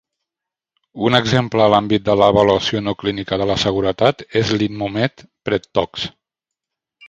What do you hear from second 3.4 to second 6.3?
de la seguretat és l'InnoMed PredTox.